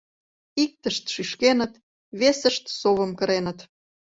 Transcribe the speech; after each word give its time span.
Иктышт 0.63 1.03
шӱшкеныт, 1.13 1.73
весышт 2.19 2.65
совым 2.79 3.11
кыреныт. 3.19 3.59